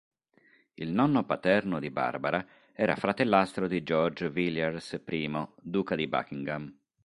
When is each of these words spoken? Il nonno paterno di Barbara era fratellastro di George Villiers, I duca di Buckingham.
Il 0.73 0.89
nonno 0.89 1.25
paterno 1.27 1.79
di 1.79 1.91
Barbara 1.91 2.43
era 2.73 2.95
fratellastro 2.95 3.67
di 3.67 3.83
George 3.83 4.31
Villiers, 4.31 4.93
I 5.07 5.47
duca 5.61 5.93
di 5.93 6.07
Buckingham. 6.07 6.75